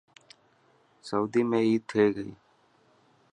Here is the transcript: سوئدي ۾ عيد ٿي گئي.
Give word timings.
سوئدي 1.07 1.41
۾ 1.51 1.57
عيد 1.67 1.81
ٿي 1.89 2.03
گئي. 2.15 2.31